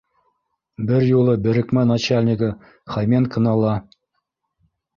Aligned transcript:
—Бер 0.91 1.05
юлы 1.07 1.35
берекмә 1.49 1.85
начальнигы 1.91 2.51
Хоменконы 2.97 3.57
ла 3.63 3.79